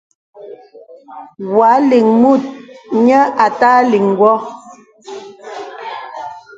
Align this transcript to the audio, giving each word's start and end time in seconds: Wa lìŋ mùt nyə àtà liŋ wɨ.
Wa 1.57 1.71
lìŋ 1.89 2.07
mùt 2.21 2.41
nyə 3.05 3.19
àtà 3.45 3.71
liŋ 3.91 4.05
wɨ. 4.19 4.33